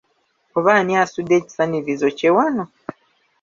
[0.57, 2.63] Oba ani asudde ekisanirizo kye wano?